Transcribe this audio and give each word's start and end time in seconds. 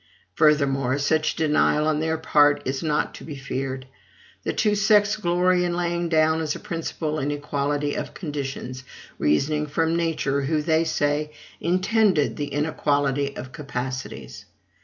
Furthermore, 0.33 0.97
such 0.97 1.35
a 1.35 1.37
denial 1.37 1.85
on 1.87 1.99
their 1.99 2.17
part 2.17 2.63
is 2.65 2.81
not 2.81 3.13
to 3.13 3.23
be 3.23 3.35
feared. 3.35 3.85
The 4.41 4.51
two 4.51 4.73
sects 4.73 5.15
glory 5.15 5.63
in 5.63 5.77
laying 5.77 6.09
down 6.09 6.41
as 6.41 6.55
a 6.55 6.59
principle 6.59 7.19
inequality 7.19 7.93
of 7.93 8.15
conditions, 8.15 8.83
reasoning 9.19 9.67
from 9.67 9.95
Nature, 9.95 10.41
who, 10.41 10.63
they 10.63 10.85
say, 10.85 11.31
intended 11.59 12.35
the 12.35 12.47
inequality 12.47 13.37
of 13.37 13.51
capacities. 13.51 14.45